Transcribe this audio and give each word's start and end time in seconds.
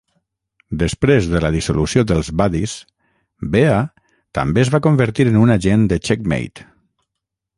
Després 0.83 1.27
de 1.33 1.41
la 1.43 1.51
dissolució 1.55 2.03
dels 2.11 2.31
Buddies, 2.41 2.73
Bea 3.57 3.77
també 4.39 4.65
es 4.65 4.73
va 4.77 4.81
convertir 4.89 5.29
en 5.33 5.39
un 5.45 5.55
agent 5.59 5.87
de 5.95 6.03
Checkmate. 6.09 6.69